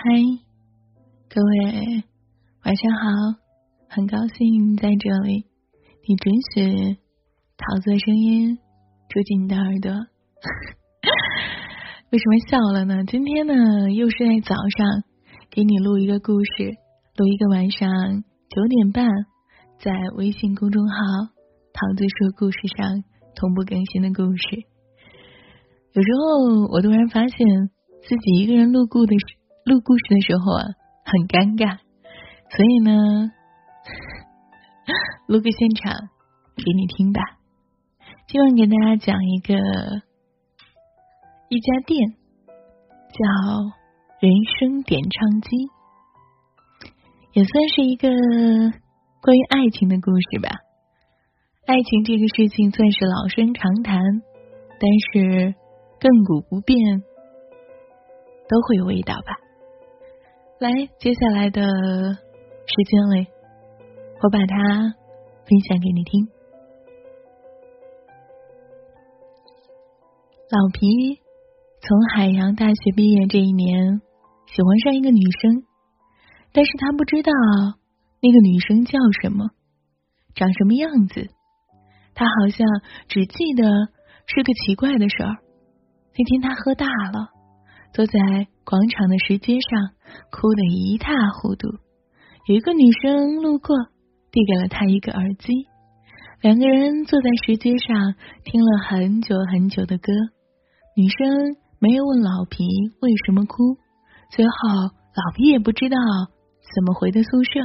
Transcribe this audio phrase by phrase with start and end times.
[0.00, 0.04] 嗨，
[1.28, 2.04] 各位，
[2.64, 3.08] 晚上好！
[3.88, 5.44] 很高兴在这里，
[6.06, 6.96] 你准许
[7.56, 8.60] 桃子的声音
[9.08, 9.90] 住进你的耳朵。
[12.12, 13.02] 为什么笑了呢？
[13.06, 15.02] 今天呢，又是在早上
[15.50, 16.76] 给你录一个故事，
[17.16, 17.90] 录一个晚上
[18.50, 19.04] 九点半
[19.80, 20.94] 在微信公众号
[21.74, 23.02] “桃子说故事”上
[23.34, 24.62] 同步更新的故事。
[25.92, 27.36] 有时候我突然发现
[28.02, 29.37] 自己一个人录故的时。
[29.68, 30.64] 录故事的时候啊，
[31.04, 31.76] 很尴尬，
[32.48, 33.30] 所以呢，
[35.28, 36.08] 录个现场
[36.56, 37.20] 给你听吧。
[38.28, 39.52] 今晚给大家讲一个
[41.50, 42.16] 一家店，
[43.12, 43.20] 叫
[44.20, 45.50] 人生点唱机，
[47.34, 48.08] 也算是一个
[49.20, 50.48] 关于爱情的故事吧。
[51.66, 54.00] 爱情这个事情算是老生常谈，
[54.80, 55.54] 但是
[56.00, 57.02] 亘古不变，
[58.48, 59.44] 都会有味道吧。
[60.60, 61.68] 来，接下来的时
[62.90, 63.28] 间里，
[64.20, 64.56] 我把它
[65.46, 66.26] 分享给你听。
[70.50, 71.20] 老皮
[71.80, 74.00] 从海洋大学毕业这一年，
[74.46, 75.62] 喜欢上一个女生，
[76.52, 77.30] 但是他不知道
[78.20, 79.50] 那个女生叫什么，
[80.34, 81.28] 长什么样子。
[82.16, 82.66] 他好像
[83.06, 83.62] 只记得
[84.26, 85.36] 是个奇怪的事儿。
[86.16, 87.28] 那天他喝大了。
[87.90, 88.12] 坐在
[88.64, 89.80] 广场的石阶上，
[90.30, 91.68] 哭得一塌糊涂。
[92.46, 93.76] 有一个女生路过，
[94.32, 95.52] 递给了他一个耳机。
[96.40, 98.14] 两个人坐在石阶上，
[98.44, 100.12] 听了很久很久的歌。
[100.96, 102.64] 女生没有问老皮
[103.00, 103.76] 为什么哭，
[104.30, 104.50] 最后
[104.82, 105.96] 老皮也不知道
[106.74, 107.60] 怎么回的宿舍。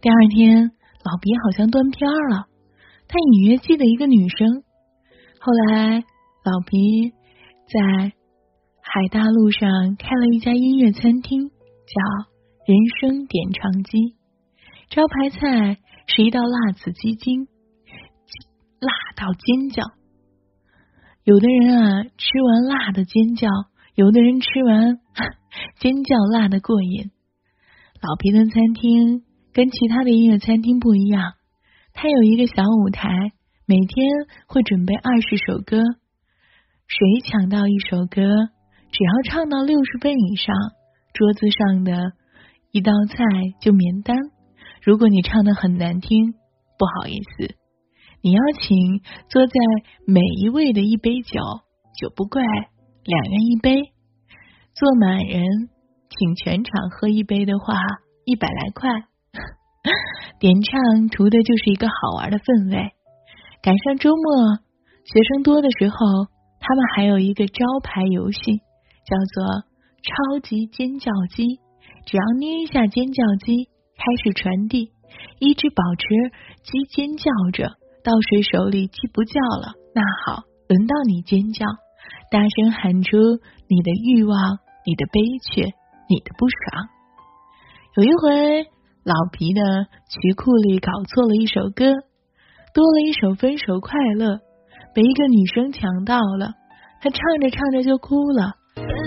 [0.00, 0.72] 第二天，
[1.04, 2.46] 老皮好像断片了，
[3.06, 4.62] 他隐约记得一个女生。
[5.40, 6.00] 后来，
[6.44, 7.12] 老皮
[7.66, 8.12] 在。
[8.86, 12.28] 海大路上开了一家音乐餐厅，叫
[12.68, 14.14] “人生点唱机”。
[14.90, 17.48] 招牌菜是一道辣子鸡精，
[18.78, 19.82] 辣到尖叫。
[21.24, 23.48] 有的人啊，吃完辣的尖叫；
[23.94, 25.00] 有的人吃完
[25.80, 27.10] 尖叫辣的过瘾。
[28.02, 31.32] 老皮的餐厅跟其他的音乐餐厅不一样，
[31.94, 33.08] 它有一个小舞台，
[33.66, 34.06] 每天
[34.46, 35.82] 会准备二十首歌，
[36.86, 38.22] 谁抢到一首歌？
[38.90, 40.54] 只要唱到六十分以上，
[41.12, 42.12] 桌子上的
[42.70, 43.24] 一道菜
[43.60, 44.16] 就免单。
[44.82, 46.32] 如果你唱的很难听，
[46.78, 47.54] 不好意思，
[48.22, 49.52] 你要请坐在
[50.06, 51.40] 每一位的一杯酒，
[51.98, 53.92] 酒不贵，两元一杯。
[54.74, 55.44] 坐满人，
[56.10, 57.74] 请全场喝一杯的话，
[58.24, 58.90] 一百来块。
[60.40, 62.90] 点唱图的就是一个好玩的氛围。
[63.62, 64.56] 赶上周末
[65.04, 65.96] 学生多的时候，
[66.60, 68.63] 他们还有一个招牌游戏。
[69.04, 69.64] 叫做
[70.02, 71.60] 超级尖叫机，
[72.06, 74.90] 只要捏一下尖叫机，开始传递，
[75.38, 76.04] 一直保持
[76.62, 77.68] 鸡尖叫着，
[78.02, 81.66] 到谁手里鸡不叫了，那好，轮到你尖叫，
[82.30, 83.16] 大声喊出
[83.68, 84.36] 你的欲望、
[84.86, 85.62] 你的悲切、
[86.08, 86.88] 你的不爽。
[87.96, 88.66] 有一回，
[89.04, 91.92] 老皮的曲库里搞错了一首歌，
[92.74, 94.34] 多了一首《分手快乐》，
[94.94, 96.54] 被一个女生抢到了，
[97.00, 98.56] 他唱着唱着就哭了。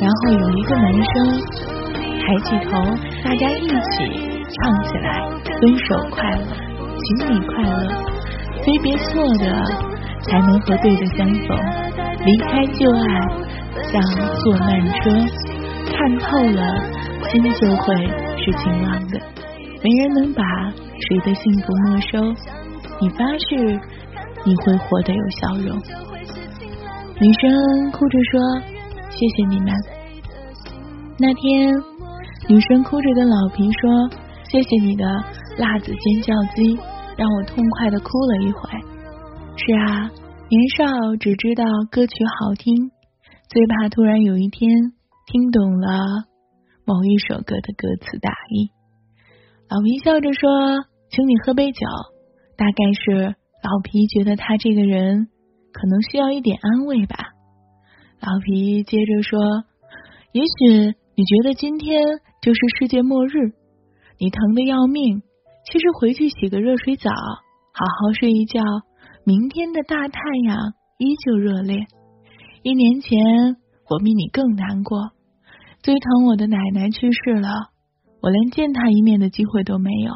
[0.00, 1.02] 然后有一个男生
[2.20, 2.70] 抬起头，
[3.22, 3.74] 大家一起
[4.52, 5.06] 唱起来
[5.60, 6.42] ：“分手快乐，
[6.98, 7.72] 请你快乐，
[8.64, 9.44] 非别错的
[10.22, 11.56] 才能和对的相逢。
[12.24, 13.04] 离开旧爱，
[13.92, 14.02] 像
[14.36, 14.66] 坐慢
[15.00, 15.10] 车，
[15.92, 16.60] 看透了，
[17.30, 17.94] 心就会
[18.36, 19.20] 是晴朗的。
[19.82, 20.42] 没人能把
[20.98, 22.18] 谁的幸福没收。
[23.00, 23.56] 你发誓
[24.44, 25.78] 你会活得有笑容。”
[27.20, 28.73] 女生哭着说。
[29.16, 29.72] 谢谢你们。
[31.18, 31.72] 那天，
[32.48, 34.10] 女生哭着跟老皮说
[34.50, 35.04] ：“谢谢你的
[35.56, 36.76] 辣子尖叫鸡，
[37.16, 38.60] 让我痛快的哭了一回。”
[39.56, 40.10] 是啊，
[40.48, 42.90] 年少只知道歌曲好听，
[43.48, 44.68] 最怕突然有一天
[45.26, 45.88] 听懂了
[46.84, 48.70] 某一首歌的歌词大意。
[49.70, 50.50] 老皮笑着说
[51.08, 51.86] ：“请你喝杯酒。”
[52.58, 55.28] 大概是老皮觉得他这个人
[55.72, 57.33] 可能需要一点安慰吧。
[58.20, 59.38] 老皮接着说
[60.32, 62.00] ：“也许你觉得今天
[62.40, 63.52] 就是世界末日，
[64.18, 65.20] 你疼的要命。
[65.70, 68.62] 其实回去洗个热水澡，好好睡一觉，
[69.24, 70.56] 明天的大太阳
[70.98, 71.86] 依旧热烈。
[72.62, 73.18] 一年前
[73.90, 75.10] 我比你更难过，
[75.82, 77.48] 最疼我的奶奶去世了，
[78.22, 80.12] 我连见她一面的机会都没有。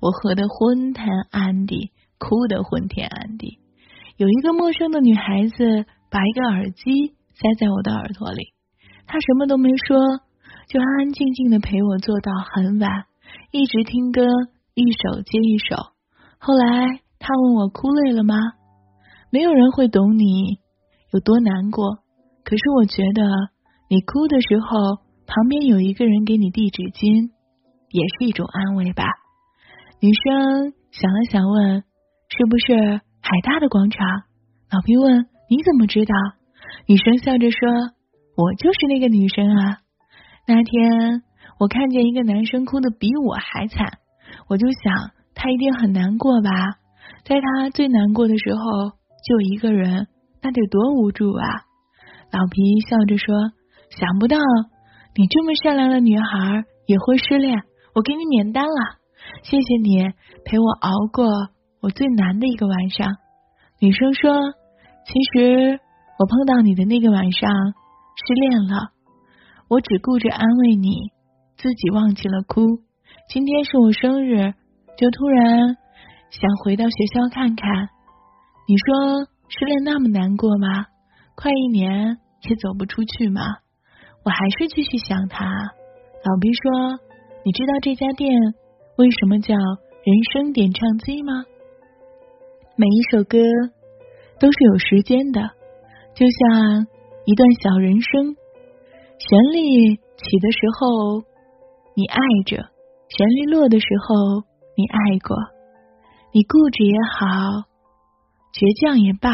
[0.00, 3.58] 我喝得昏天暗地，哭得昏天暗地。
[4.16, 8.54] 有一个陌生的女孩子把一个耳机。”塞在我的耳朵里，
[9.06, 9.98] 他什么都没说，
[10.68, 13.06] 就安安静静的陪我坐到很晚，
[13.50, 14.22] 一直听歌，
[14.74, 15.76] 一首接一首。
[16.38, 18.36] 后来他问我哭累了吗？
[19.30, 20.58] 没有人会懂你
[21.12, 21.98] 有多难过，
[22.44, 23.22] 可是我觉得
[23.88, 27.30] 你哭的时候，旁边有一个人给你递纸巾，
[27.90, 29.04] 也是一种安慰吧。
[30.00, 31.82] 女生想了想问
[32.30, 34.06] ：“是不是海大的广场？”
[34.70, 36.14] 老皮问：“你怎么知道？”
[36.86, 37.68] 女生笑着说
[38.36, 39.78] ：“我就是那个女生啊。”
[40.46, 41.22] 那天
[41.58, 43.98] 我看见一个男生哭的比我还惨，
[44.48, 46.50] 我就想他一定很难过吧。
[47.24, 48.90] 在他最难过的时候，
[49.26, 50.08] 就一个人，
[50.42, 51.46] 那得多无助啊！
[52.30, 53.34] 老皮笑着说
[53.88, 54.36] ：“想不到
[55.16, 57.62] 你这么善良的女孩也会失恋，
[57.94, 58.98] 我给你免单了，
[59.42, 60.02] 谢谢你
[60.44, 61.24] 陪我熬过
[61.80, 63.08] 我最难的一个晚上。”
[63.80, 64.30] 女生说
[65.06, 65.80] ：“其实
[66.24, 67.52] 我碰到你的那个晚上
[68.16, 68.96] 失恋了。”
[69.68, 71.12] 我只顾着安慰你，
[71.58, 72.80] 自己忘记了哭。
[73.28, 74.54] 今天是我生日，
[74.96, 75.76] 就突然
[76.30, 77.68] 想回到学校看看。
[78.66, 80.86] 你说失恋那么难过吗？
[81.34, 82.16] 快一年
[82.48, 83.42] 也走不出去吗？
[84.24, 85.44] 我还是继续想他。
[85.44, 86.98] 老毕说
[87.44, 88.32] ：“你知道这家店
[88.96, 91.44] 为什么叫人生点唱机吗？
[92.76, 93.38] 每一首歌
[94.40, 95.50] 都是有时间的，
[96.14, 96.86] 就像
[97.26, 98.36] 一段小人生。”
[99.16, 101.22] 旋律起的时候，
[101.94, 102.58] 你爱着；
[103.08, 104.44] 旋律落的时候，
[104.76, 105.36] 你爱过。
[106.32, 107.26] 你固执也好，
[108.52, 109.30] 倔强也罢，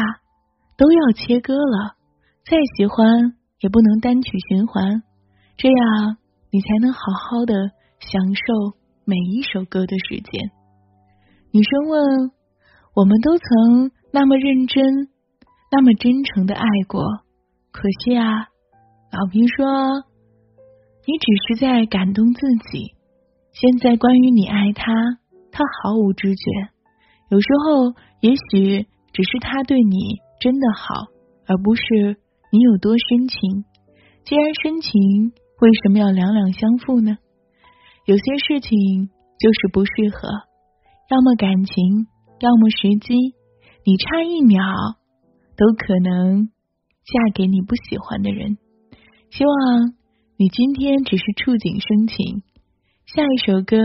[0.77, 1.97] 都要切割了。
[2.45, 5.01] 再喜欢，也不能单曲循环，
[5.57, 6.17] 这样
[6.51, 6.99] 你才能好
[7.29, 10.51] 好的享受每一首歌的时间。
[11.51, 12.31] 女生问
[12.95, 15.09] ：“我们都曾那么认真，
[15.71, 17.01] 那么真诚的爱过，
[17.71, 18.49] 可惜啊。”
[19.11, 19.65] 老皮说
[21.07, 22.41] ：“你只是在感动自
[22.71, 22.93] 己。
[23.53, 24.93] 现在关于你爱他，
[25.51, 26.51] 他毫无知觉。
[27.29, 31.07] 有时候，也许只是他对你真的好，
[31.47, 32.17] 而不是
[32.51, 33.65] 你有多深情。
[34.23, 37.17] 既然深情，为什么要两两相负呢？
[38.05, 39.09] 有些事情
[39.39, 40.29] 就是不适合，
[41.09, 42.07] 要么感情，
[42.39, 43.35] 要么时机。
[43.83, 44.63] 你差一秒，
[45.61, 46.47] 都可能
[47.05, 48.57] 嫁给你不喜欢的人。”
[49.29, 49.93] 希望
[50.37, 52.41] 你今天只是触景生情，
[53.05, 53.77] 下一首歌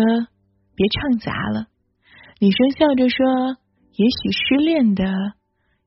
[0.75, 1.67] 别唱砸了。
[2.41, 3.59] 女生笑着说
[3.95, 5.05] ：“也许失恋的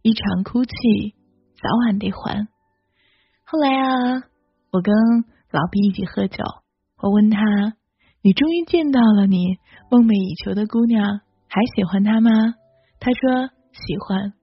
[0.04, 1.16] 一场哭泣，
[1.60, 2.48] 早晚得还。”
[3.44, 4.24] 后来啊，
[4.72, 4.94] 我跟
[5.52, 6.44] 老毕一起喝酒，
[7.02, 7.40] 我问他
[8.22, 9.58] ：“你终于见到了你
[9.92, 12.30] 梦寐以求的姑娘，还喜欢她吗？”
[13.02, 14.34] 他说：“喜欢。”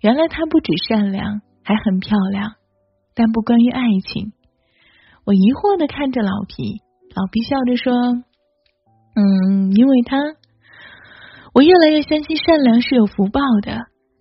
[0.00, 2.54] 原来她不止善良，还很漂亮，
[3.14, 4.32] 但不关于爱情。
[5.26, 6.80] 我疑惑的看着老皮，
[7.14, 7.92] 老皮笑着说
[9.14, 10.16] ：“嗯，因为他，
[11.52, 13.76] 我越来越相信善良是有福报的。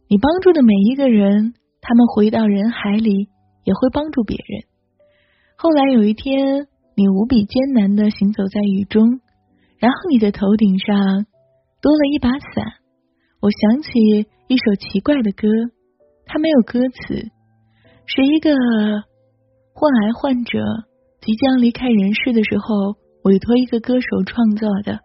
[0.10, 3.30] 你帮助的每一个人，他们回到人海里
[3.64, 4.66] 也会帮助别人。
[5.56, 9.22] 后来有一天，你无比艰难的行走在雨中，
[9.78, 11.26] 然后你的头顶上
[11.81, 12.66] 多了一把伞。
[13.42, 15.48] 我想起一首奇怪的歌，
[16.25, 17.30] 它没有歌词，
[18.07, 18.50] 是一个
[19.75, 20.57] 患癌患者。”
[21.22, 25.02] 即将离开人世的时候，委托一个歌手创作的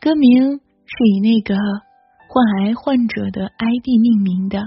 [0.00, 1.56] 歌名是以那个
[2.28, 4.58] 患癌患者的 ID 命名的，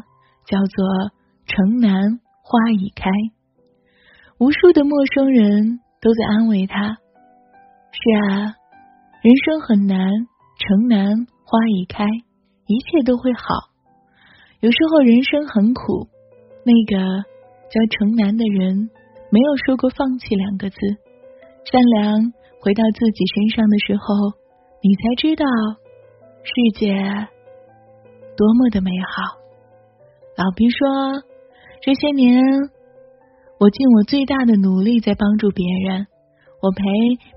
[0.45, 0.85] 叫做
[1.45, 3.09] 《城南花已开》。
[4.39, 6.97] 无数的陌生人都在安慰他
[7.95, 8.57] ：“是啊，
[9.21, 10.09] 人生很难，
[10.59, 12.03] 城南花已开，
[12.65, 13.70] 一切都会好。
[14.61, 16.07] 有时候人生很苦，
[16.63, 17.23] 那个
[17.69, 18.89] 叫城南的人。”
[19.33, 20.75] 没有说过放弃两个字，
[21.63, 24.35] 善良回到自己身上的时候，
[24.83, 25.45] 你才知道
[26.43, 26.91] 世界
[28.35, 29.39] 多么的美好。
[30.35, 31.23] 老皮说，
[31.81, 32.43] 这些年
[33.57, 36.07] 我尽我最大的努力在帮助别人，
[36.61, 36.83] 我陪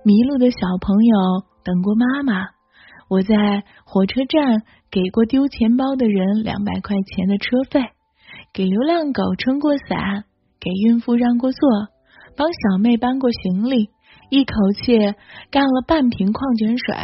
[0.02, 1.16] 迷路的小朋友
[1.62, 2.48] 等过妈妈，
[3.08, 4.62] 我在火车站
[4.94, 7.80] 给过丢钱包的人两百块钱的车费，
[8.52, 10.22] 给流浪狗撑过伞。
[10.60, 11.68] 给孕妇让过座，
[12.36, 13.90] 帮小妹搬过行李，
[14.30, 14.96] 一口气
[15.50, 16.94] 干了半瓶矿泉水，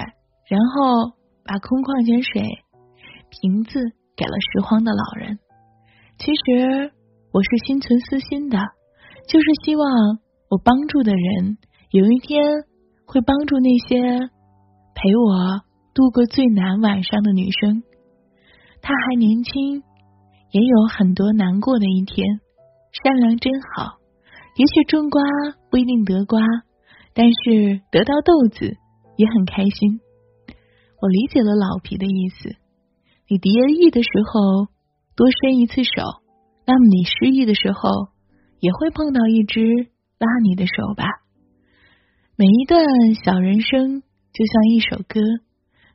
[0.48, 1.12] 然后
[1.44, 2.42] 把空矿泉水
[3.28, 3.80] 瓶子
[4.16, 5.38] 给了拾荒的老人。
[6.16, 6.92] 其实
[7.32, 8.56] 我是心存私心的，
[9.28, 9.86] 就是希望
[10.48, 11.58] 我帮助的人
[11.90, 12.42] 有一天
[13.04, 14.00] 会帮助那些
[14.94, 15.60] 陪我
[16.00, 17.82] 度过最难晚上的女生。
[18.80, 19.82] 她还年轻，
[20.50, 22.40] 也有很多难过的一天。
[22.90, 23.98] 善良真好，
[24.56, 25.20] 也许种瓜
[25.70, 26.40] 不一定得瓜，
[27.12, 28.78] 但是得到豆子
[29.18, 30.00] 也很开心。
[31.02, 32.56] 我理解了老皮的意思，
[33.28, 34.72] 你得意的时候
[35.14, 35.90] 多伸一次手，
[36.64, 38.08] 那么你失意的时候
[38.58, 39.60] 也会碰到一只
[40.18, 41.04] 拉你的手吧。
[42.36, 42.86] 每一段
[43.22, 45.20] 小人生就像一首歌，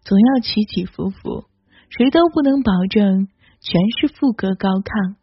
[0.05, 1.45] 总要起起伏伏，
[1.89, 3.27] 谁都不能保证
[3.59, 5.15] 全是副歌高亢。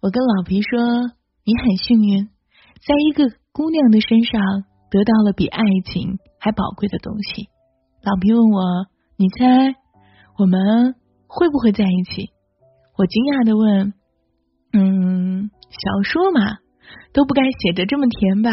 [0.00, 0.80] 我跟老皮说，
[1.44, 2.26] 你很幸运，
[2.84, 4.42] 在一个姑娘的身上
[4.90, 7.46] 得到了比爱情还宝贵的东西。
[8.02, 9.76] 老皮问我，你猜
[10.36, 10.96] 我们
[11.28, 12.30] 会不会在一起？
[12.98, 13.94] 我惊讶的问，
[14.72, 16.58] 嗯，小说嘛，
[17.14, 18.50] 都不该写的这么甜吧？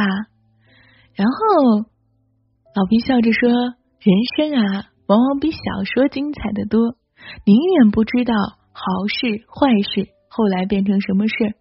[1.16, 1.90] 然后
[2.76, 3.50] 老皮笑着说
[4.00, 5.58] ：“人生啊，往往比小
[5.92, 6.96] 说精彩的多。
[7.44, 8.34] 你永远不知道
[8.72, 11.56] 好事坏事后来变成什么事。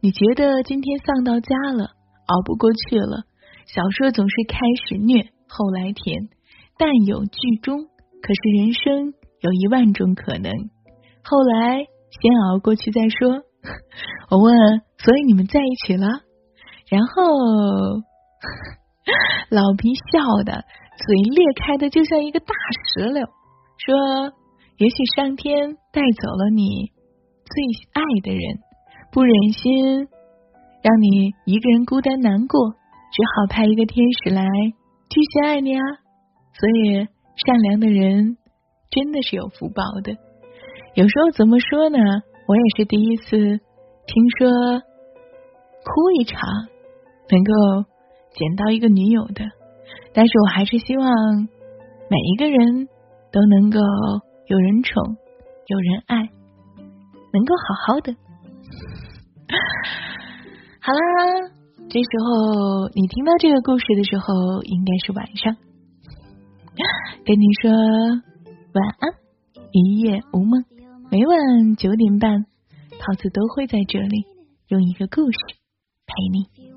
[0.00, 1.90] 你觉得今天丧到家了，
[2.26, 3.24] 熬不过去了。
[3.66, 6.28] 小说总是开始虐，后来甜，
[6.78, 7.82] 但有剧终。
[8.22, 10.52] 可是人生有一万种可能，
[11.24, 13.42] 后来先熬过去再说。
[14.30, 14.54] 我问，
[14.98, 16.06] 所以你们在一起了？
[16.88, 18.02] 然后。”
[19.50, 20.64] 老皮笑的
[20.96, 22.54] 嘴裂开的就像一个大
[22.94, 23.26] 石榴，
[23.78, 24.32] 说
[24.78, 26.92] ：“也许上天带走了你
[27.44, 28.60] 最爱的人，
[29.10, 30.08] 不忍心
[30.82, 34.44] 让你一个人孤单难过，只好派一个天使来
[35.10, 35.82] 继续爱你啊。
[36.54, 37.08] 所以
[37.44, 38.36] 善良的人
[38.90, 40.12] 真的是有福报的。
[40.94, 41.98] 有时候怎么说呢？
[42.46, 46.38] 我也是第一次听说哭一场
[47.28, 47.90] 能够。”
[48.34, 49.44] 捡到一个女友的，
[50.12, 51.06] 但是我还是希望
[52.08, 52.88] 每一个人
[53.30, 53.78] 都能够
[54.46, 55.16] 有人宠，
[55.66, 56.30] 有人爱，
[57.32, 58.14] 能够好好的。
[60.80, 60.98] 好啦，
[61.88, 65.56] 这时候你听到这个故事的时候，应该是晚上，
[67.24, 67.70] 跟你说
[68.72, 69.14] 晚安，
[69.70, 70.64] 一夜无梦。
[71.10, 72.46] 每晚九点半，
[72.98, 74.24] 桃子都会在这里
[74.68, 75.38] 用一个故事
[76.06, 76.71] 陪你。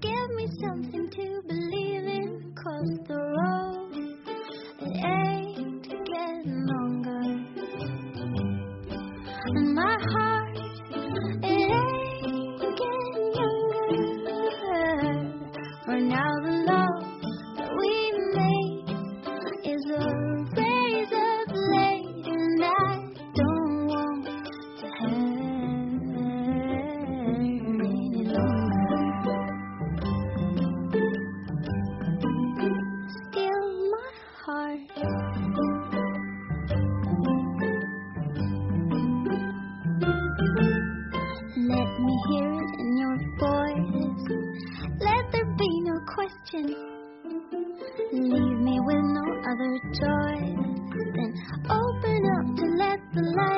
[0.00, 3.77] Give me something to believe in, cause the road
[53.24, 53.57] the light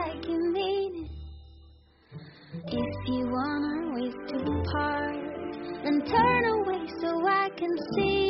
[0.00, 1.10] like you mean it.
[2.66, 4.38] If you wanna waste to
[4.72, 5.16] part,
[5.84, 8.29] then turn away so I can see.